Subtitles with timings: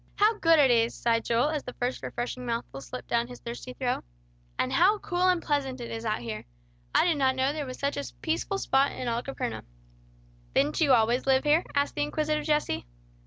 [0.15, 3.73] "How good it is!" sighed Joel, as the first refreshing mouthful slipped down his thirsty
[3.73, 4.03] throat.
[4.57, 6.45] "And how cool and pleasant it is out here.
[6.95, 9.67] I did not know there was such a peaceful spot in all Capernaum."
[10.55, 12.87] "Didn't you always live here?" asked the inquisitive Jesse.